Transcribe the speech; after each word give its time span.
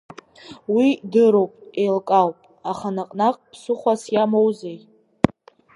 Уи 0.75 0.87
дыруп, 1.11 1.51
еилкаауп, 1.81 2.37
аха 2.71 2.87
наҟ-наҟ 2.97 3.35
ԥсыхәас 3.51 4.01
иамоузеи? 4.13 4.77